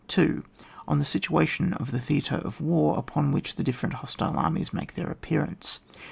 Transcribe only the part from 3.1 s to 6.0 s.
which the different hostile armies make their appearance.